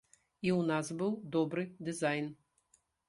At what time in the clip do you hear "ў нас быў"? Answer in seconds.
0.53-1.13